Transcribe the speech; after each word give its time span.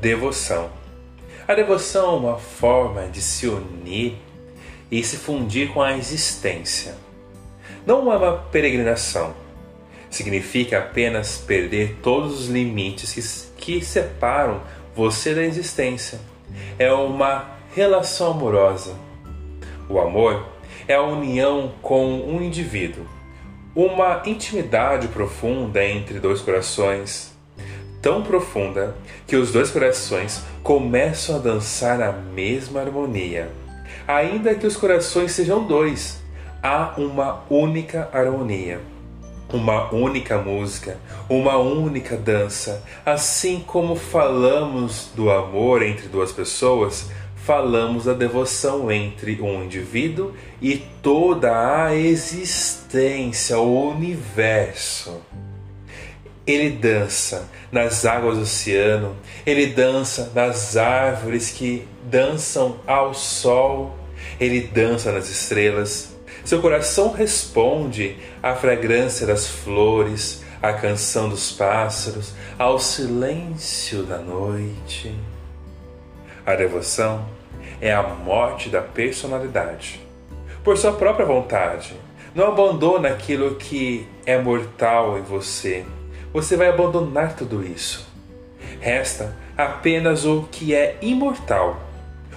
devoção. 0.00 0.70
A 1.46 1.54
devoção 1.54 2.14
é 2.14 2.18
uma 2.18 2.38
forma 2.38 3.08
de 3.08 3.20
se 3.20 3.46
unir 3.48 4.16
e 4.90 5.02
se 5.02 5.16
fundir 5.16 5.72
com 5.72 5.82
a 5.82 5.96
existência. 5.96 6.94
Não 7.84 8.12
é 8.12 8.16
uma 8.16 8.32
peregrinação. 8.32 9.34
Significa 10.10 10.78
apenas 10.78 11.38
perder 11.38 11.98
todos 12.02 12.40
os 12.40 12.48
limites 12.48 13.12
que, 13.56 13.78
que 13.78 13.84
separam 13.84 14.62
você 14.94 15.34
da 15.34 15.42
existência. 15.42 16.20
É 16.78 16.92
uma 16.92 17.58
relação 17.74 18.32
amorosa. 18.32 18.94
O 19.88 19.98
amor 19.98 20.46
é 20.86 20.94
a 20.94 21.02
união 21.02 21.72
com 21.82 22.04
um 22.06 22.42
indivíduo, 22.42 23.06
uma 23.74 24.22
intimidade 24.26 25.08
profunda 25.08 25.84
entre 25.84 26.18
dois 26.18 26.40
corações, 26.40 27.37
tão 28.00 28.22
profunda 28.22 28.96
que 29.26 29.36
os 29.36 29.52
dois 29.52 29.70
corações 29.70 30.42
começam 30.62 31.36
a 31.36 31.38
dançar 31.38 31.98
na 31.98 32.12
mesma 32.12 32.80
harmonia. 32.80 33.50
Ainda 34.06 34.54
que 34.54 34.66
os 34.66 34.76
corações 34.76 35.32
sejam 35.32 35.64
dois, 35.64 36.22
há 36.62 36.94
uma 36.96 37.44
única 37.50 38.08
harmonia, 38.12 38.80
uma 39.52 39.92
única 39.92 40.38
música, 40.38 40.96
uma 41.28 41.56
única 41.56 42.16
dança. 42.16 42.82
Assim 43.04 43.60
como 43.66 43.96
falamos 43.96 45.10
do 45.14 45.30
amor 45.30 45.82
entre 45.82 46.08
duas 46.08 46.32
pessoas, 46.32 47.10
falamos 47.36 48.04
da 48.04 48.12
devoção 48.12 48.90
entre 48.90 49.40
um 49.40 49.64
indivíduo 49.64 50.34
e 50.60 50.76
toda 51.02 51.84
a 51.84 51.94
existência, 51.94 53.58
o 53.58 53.90
universo. 53.90 55.22
Ele 56.48 56.70
dança 56.70 57.46
nas 57.70 58.06
águas 58.06 58.38
do 58.38 58.42
oceano, 58.44 59.14
ele 59.44 59.66
dança 59.66 60.32
nas 60.34 60.78
árvores 60.78 61.50
que 61.50 61.86
dançam 62.04 62.80
ao 62.86 63.12
sol, 63.12 63.94
ele 64.40 64.62
dança 64.62 65.12
nas 65.12 65.28
estrelas. 65.28 66.16
Seu 66.46 66.62
coração 66.62 67.12
responde 67.12 68.16
à 68.42 68.54
fragrância 68.54 69.26
das 69.26 69.46
flores, 69.46 70.42
à 70.62 70.72
canção 70.72 71.28
dos 71.28 71.52
pássaros, 71.52 72.32
ao 72.58 72.78
silêncio 72.78 74.04
da 74.04 74.16
noite. 74.16 75.14
A 76.46 76.54
devoção 76.54 77.28
é 77.78 77.92
a 77.92 78.02
morte 78.02 78.70
da 78.70 78.80
personalidade. 78.80 80.00
Por 80.64 80.78
sua 80.78 80.92
própria 80.92 81.26
vontade, 81.26 81.92
não 82.34 82.48
abandona 82.48 83.10
aquilo 83.10 83.56
que 83.56 84.08
é 84.24 84.40
mortal 84.40 85.18
em 85.18 85.22
você 85.22 85.84
você 86.32 86.56
vai 86.56 86.68
abandonar 86.68 87.34
tudo 87.34 87.64
isso. 87.64 88.06
Resta 88.80 89.34
apenas 89.56 90.24
o 90.24 90.48
que 90.50 90.74
é 90.74 90.98
imortal, 91.02 91.80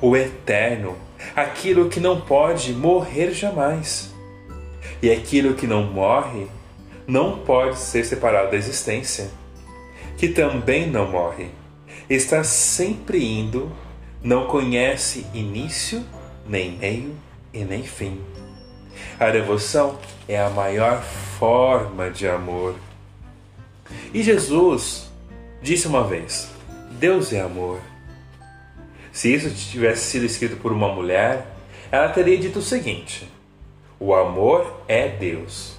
o 0.00 0.16
eterno, 0.16 0.96
aquilo 1.36 1.88
que 1.88 2.00
não 2.00 2.20
pode 2.20 2.72
morrer 2.72 3.32
jamais. 3.32 4.12
E 5.02 5.10
aquilo 5.10 5.54
que 5.54 5.66
não 5.66 5.82
morre 5.82 6.46
não 7.06 7.38
pode 7.40 7.78
ser 7.78 8.04
separado 8.04 8.52
da 8.52 8.56
existência, 8.56 9.30
que 10.16 10.28
também 10.28 10.88
não 10.88 11.10
morre, 11.10 11.50
está 12.08 12.44
sempre 12.44 13.24
indo, 13.24 13.70
não 14.22 14.46
conhece 14.46 15.26
início, 15.34 16.04
nem 16.46 16.78
meio 16.78 17.16
e 17.52 17.64
nem 17.64 17.82
fim. 17.82 18.20
A 19.18 19.30
devoção 19.30 19.98
é 20.28 20.40
a 20.40 20.50
maior 20.50 21.02
forma 21.02 22.10
de 22.10 22.28
amor 22.28 22.74
e 24.12 24.22
Jesus 24.22 25.10
disse 25.60 25.86
uma 25.86 26.04
vez: 26.04 26.50
Deus 26.92 27.32
é 27.32 27.40
amor. 27.40 27.80
Se 29.12 29.32
isso 29.32 29.50
tivesse 29.50 30.06
sido 30.06 30.24
escrito 30.24 30.56
por 30.56 30.72
uma 30.72 30.88
mulher, 30.88 31.46
ela 31.90 32.08
teria 32.08 32.38
dito 32.38 32.58
o 32.58 32.62
seguinte: 32.62 33.28
O 33.98 34.14
amor 34.14 34.82
é 34.88 35.08
Deus. 35.08 35.76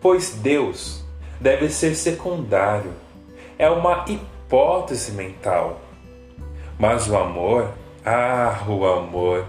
Pois 0.00 0.30
Deus 0.30 1.02
deve 1.40 1.68
ser 1.68 1.94
secundário, 1.94 2.92
é 3.58 3.68
uma 3.68 4.04
hipótese 4.08 5.12
mental. 5.12 5.80
Mas 6.78 7.08
o 7.08 7.16
amor, 7.16 7.72
ah, 8.06 8.64
o 8.68 8.86
amor, 8.86 9.44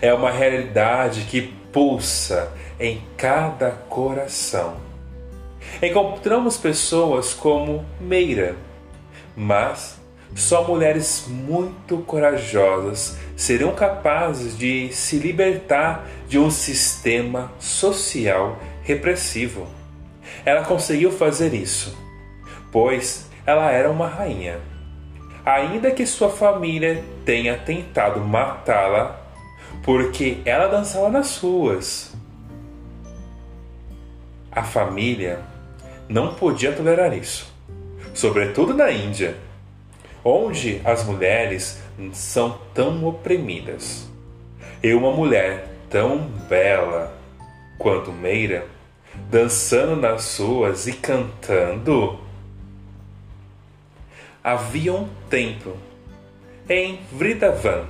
é 0.00 0.12
uma 0.12 0.30
realidade 0.30 1.22
que 1.22 1.42
pulsa 1.72 2.52
em 2.78 3.00
cada 3.16 3.70
coração 3.70 4.91
encontramos 5.82 6.56
pessoas 6.56 7.34
como 7.34 7.84
Meira, 8.00 8.56
mas 9.36 10.00
só 10.34 10.66
mulheres 10.66 11.26
muito 11.28 11.98
corajosas 11.98 13.18
serão 13.36 13.74
capazes 13.74 14.56
de 14.56 14.92
se 14.92 15.18
libertar 15.18 16.06
de 16.28 16.38
um 16.38 16.50
sistema 16.50 17.52
social 17.58 18.58
repressivo. 18.82 19.66
Ela 20.44 20.64
conseguiu 20.64 21.12
fazer 21.12 21.52
isso, 21.52 21.96
pois 22.70 23.28
ela 23.44 23.70
era 23.70 23.90
uma 23.90 24.08
rainha. 24.08 24.60
Ainda 25.44 25.90
que 25.90 26.06
sua 26.06 26.30
família 26.30 27.02
tenha 27.24 27.58
tentado 27.58 28.20
matá-la 28.20 29.20
porque 29.82 30.38
ela 30.44 30.68
dançava 30.68 31.08
nas 31.08 31.36
ruas. 31.38 32.14
A 34.50 34.62
família 34.62 35.40
não 36.12 36.34
podia 36.34 36.72
tolerar 36.72 37.16
isso, 37.16 37.50
sobretudo 38.12 38.74
na 38.74 38.90
Índia, 38.90 39.34
onde 40.22 40.78
as 40.84 41.04
mulheres 41.04 41.80
são 42.12 42.58
tão 42.74 43.02
oprimidas. 43.06 44.10
E 44.82 44.92
uma 44.92 45.10
mulher 45.10 45.68
tão 45.88 46.18
bela 46.48 47.16
quanto 47.78 48.12
Meira, 48.12 48.66
dançando 49.30 49.96
nas 49.96 50.38
ruas 50.38 50.86
e 50.86 50.92
cantando. 50.92 52.20
Havia 54.44 54.92
um 54.92 55.08
templo 55.30 55.78
em 56.68 57.00
Vrindavan, 57.10 57.86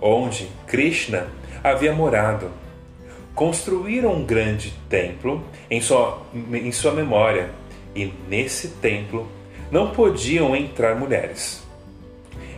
onde 0.00 0.48
Krishna 0.66 1.26
havia 1.62 1.92
morado 1.92 2.50
construíram 3.34 4.12
um 4.12 4.24
grande 4.24 4.72
templo 4.88 5.42
em 5.70 5.80
sua, 5.80 6.22
em 6.34 6.72
sua 6.72 6.92
memória, 6.92 7.50
e 7.94 8.12
nesse 8.28 8.68
templo 8.68 9.28
não 9.70 9.90
podiam 9.90 10.54
entrar 10.54 10.94
mulheres. 10.94 11.62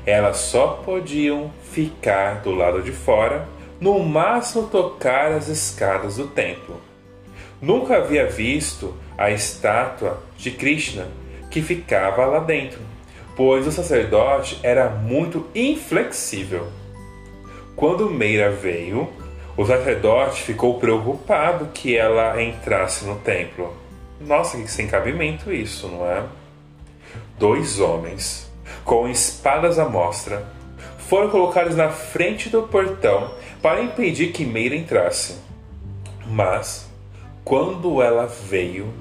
Elas 0.07 0.37
só 0.39 0.83
podiam 0.85 1.51
ficar 1.63 2.43
do 2.43 2.53
lado 2.53 2.83
de 2.83 2.93
fora, 2.93 3.49
no 3.81 3.99
máximo 4.01 4.69
tocar 4.69 5.33
as 5.33 5.49
escadas 5.49 6.17
do 6.17 6.27
templo. 6.29 6.81
Nunca 7.61 7.97
havia 7.97 8.27
visto 8.27 8.95
a 9.17 9.31
estátua 9.31 10.23
de 10.37 10.51
Krishna 10.51 11.09
que 11.51 11.63
ficava 11.63 12.27
lá 12.27 12.41
dentro, 12.41 12.81
pois 13.37 13.67
o 13.67 13.73
sacerdote 13.73 14.59
era 14.63 14.89
muito 14.91 15.47
inflexível. 15.55 16.69
Quando 17.77 18.11
Meira 18.11 18.51
veio, 18.51 19.09
o 19.57 19.65
sacerdote 19.65 20.43
ficou 20.43 20.79
preocupado 20.79 21.67
que 21.73 21.97
ela 21.97 22.43
entrasse 22.43 23.05
no 23.05 23.17
templo. 23.17 23.73
Nossa, 24.21 24.57
que 24.57 24.71
sem 24.71 24.87
cabimento 24.87 25.53
isso, 25.53 25.87
não 25.89 26.07
é? 26.07 26.25
Dois 27.39 27.79
homens, 27.79 28.51
com 28.85 29.09
espadas 29.09 29.79
à 29.79 29.89
mostra, 29.89 30.47
foram 30.99 31.29
colocados 31.31 31.77
na 31.77 31.91
frente 31.91 32.49
do 32.49 32.63
portão 32.63 33.33
para 33.63 33.83
impedir 33.83 34.33
que 34.33 34.45
Meira 34.45 34.75
entrasse. 34.75 35.37
Mas, 36.27 36.89
quando 37.45 38.03
ela 38.03 38.27
veio, 38.27 38.93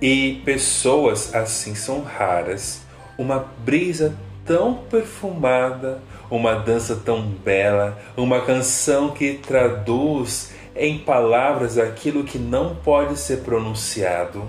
e 0.00 0.42
pessoas 0.44 1.34
assim 1.34 1.74
são 1.74 2.02
raras, 2.02 2.82
uma 3.16 3.38
brisa 3.64 4.16
tão 4.44 4.74
perfumada 4.74 6.00
uma 6.32 6.54
dança 6.54 6.96
tão 6.96 7.20
bela, 7.20 8.00
uma 8.16 8.40
canção 8.40 9.10
que 9.10 9.34
traduz 9.34 10.52
em 10.74 10.98
palavras 10.98 11.76
aquilo 11.76 12.24
que 12.24 12.38
não 12.38 12.74
pode 12.74 13.18
ser 13.18 13.38
pronunciado. 13.38 14.48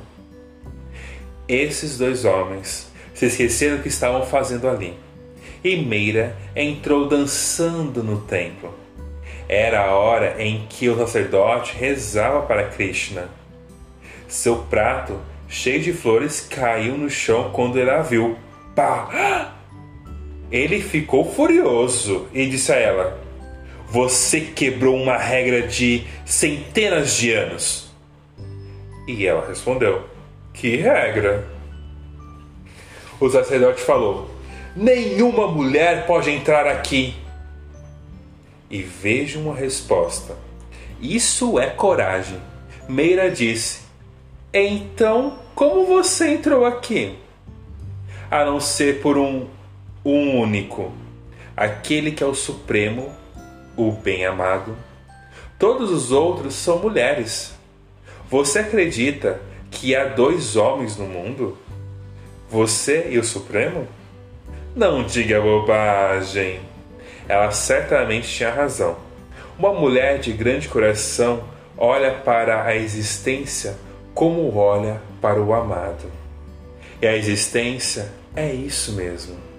Esses 1.45 1.98
dois 1.98 2.24
homens 2.24 2.90
se 3.13 3.25
esqueceram 3.25 3.78
o 3.78 3.81
que 3.81 3.90
estavam 3.90 4.25
fazendo 4.25 4.69
ali. 4.69 4.94
E 5.62 5.75
Meira 5.75 6.36
entrou 6.56 7.07
dançando 7.07 8.01
no 8.01 8.22
templo. 8.22 8.74
Era 9.50 9.86
a 9.88 9.96
hora 9.96 10.42
em 10.42 10.66
que 10.69 10.88
o 10.88 10.98
sacerdote 10.98 11.75
rezava 11.78 12.44
para 12.44 12.69
Krishna. 12.69 13.28
Seu 14.25 14.57
prato, 14.69 15.19
cheio 15.50 15.81
de 15.81 15.92
flores, 15.92 16.39
caiu 16.39 16.98
no 16.98 17.10
chão 17.10 17.51
quando 17.51 17.78
ele 17.78 17.89
a 17.89 18.01
viu. 18.01 18.38
Pá! 18.74 19.53
Ele 20.54 20.80
ficou 20.80 21.26
furioso 21.26 22.28
e 22.32 22.46
disse 22.46 22.72
a 22.72 22.76
ela: 22.76 23.20
Você 23.90 24.40
quebrou 24.40 24.96
uma 24.96 25.18
regra 25.18 25.68
de 25.68 26.06
centenas 26.24 27.16
de 27.16 27.34
anos. 27.34 27.92
E 29.08 29.26
ela 29.26 29.48
respondeu: 29.48 30.04
Que 30.54 30.76
regra? 30.76 31.48
O 33.20 33.28
sacerdote 33.28 33.82
falou: 33.82 34.30
Nenhuma 34.76 35.48
mulher 35.48 36.06
pode 36.06 36.30
entrar 36.30 36.68
aqui. 36.68 37.16
E 38.70 38.84
vejo 38.84 39.40
uma 39.40 39.56
resposta. 39.56 40.38
Isso 41.02 41.58
é 41.60 41.66
coragem. 41.68 42.40
Meira 42.88 43.32
disse: 43.32 43.80
Então, 44.54 45.40
como 45.56 45.88
você 45.88 46.36
entrou 46.36 46.64
aqui? 46.64 47.18
A 48.30 48.46
não 48.46 48.60
ser 48.60 49.02
por 49.02 49.18
um, 49.18 49.48
um 50.06 50.42
único, 50.42 50.92
aquele 51.56 52.12
que 52.12 52.24
é 52.24 52.28
o 52.28 52.36
Supremo, 52.36 53.10
o 53.78 53.92
bem-amado. 53.92 54.76
Todos 55.58 55.92
os 55.92 56.12
outros 56.12 56.56
são 56.56 56.80
mulheres. 56.80 57.54
Você 58.30 58.60
acredita 58.60 59.40
que 59.72 59.96
há 59.96 60.06
dois 60.06 60.58
homens 60.58 60.98
no 60.98 61.06
mundo? 61.06 61.58
Você 62.50 63.08
e 63.12 63.18
o 63.18 63.24
Supremo? 63.24 63.88
Não 64.76 65.04
diga 65.04 65.40
bobagem. 65.40 66.60
Ela 67.30 67.52
certamente 67.52 68.28
tinha 68.28 68.52
razão. 68.52 68.98
Uma 69.58 69.72
mulher 69.74 70.20
de 70.20 70.34
grande 70.34 70.68
coração 70.68 71.46
olha 71.78 72.12
para 72.12 72.66
a 72.66 72.76
existência 72.76 73.78
como 74.14 74.54
olha 74.58 75.02
para 75.22 75.42
o 75.42 75.54
amado. 75.54 76.12
E 77.02 77.08
a 77.08 77.16
existência 77.16 78.12
é 78.36 78.52
isso 78.54 78.92
mesmo 78.94 79.53